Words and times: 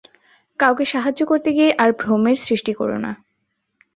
কাউকে 0.59 0.85
সাহায্য 0.85 1.21
করতে 1.25 1.49
গিয়ে 1.53 1.69
আর 1.77 1.89
ভ্রমের 1.99 2.37
সৃষ্টি 2.37 2.71
কর 2.73 2.89
না। 2.97 3.11